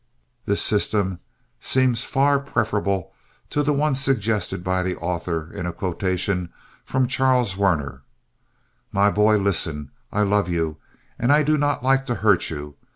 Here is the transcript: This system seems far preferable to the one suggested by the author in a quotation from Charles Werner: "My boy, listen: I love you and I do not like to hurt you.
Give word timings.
This 0.45 0.63
system 0.63 1.19
seems 1.59 2.05
far 2.05 2.39
preferable 2.39 3.13
to 3.51 3.61
the 3.61 3.71
one 3.71 3.93
suggested 3.93 4.63
by 4.63 4.81
the 4.81 4.95
author 4.95 5.53
in 5.53 5.67
a 5.67 5.71
quotation 5.71 6.51
from 6.83 7.07
Charles 7.07 7.55
Werner: 7.55 8.01
"My 8.91 9.11
boy, 9.11 9.37
listen: 9.37 9.91
I 10.11 10.23
love 10.23 10.49
you 10.49 10.77
and 11.19 11.31
I 11.31 11.43
do 11.43 11.55
not 11.55 11.83
like 11.83 12.07
to 12.07 12.15
hurt 12.15 12.49
you. 12.49 12.77